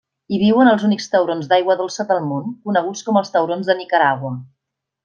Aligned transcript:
Hi 0.35 0.37
viuen 0.43 0.69
els 0.69 0.85
únics 0.87 1.07
taurons 1.15 1.51
d'aigua 1.51 1.77
dolça 1.83 2.07
del 2.13 2.25
món, 2.33 2.49
coneguts 2.71 3.07
com 3.11 3.21
els 3.23 3.35
taurons 3.39 3.71
de 3.73 3.79
Nicaragua. 3.85 4.35